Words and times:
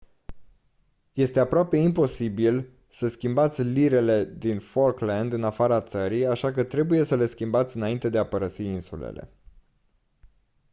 este 1.13 1.39
aproape 1.39 1.77
imposibil 1.77 2.69
să 2.91 3.07
schimbați 3.07 3.61
lirele 3.63 4.25
din 4.25 4.59
falkland 4.59 5.33
în 5.33 5.43
afara 5.43 5.81
țării 5.81 6.25
așa 6.25 6.51
că 6.51 6.63
trebuie 6.63 7.03
să 7.03 7.15
le 7.15 7.25
schimbați 7.25 7.75
înainte 7.77 8.09
de 8.09 8.17
a 8.17 8.27
părăsi 8.27 8.63
insulele 8.63 9.29